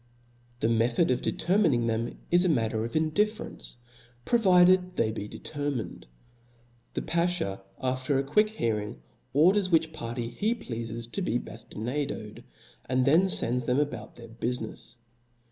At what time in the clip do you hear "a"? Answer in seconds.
2.43-2.49, 8.17-8.23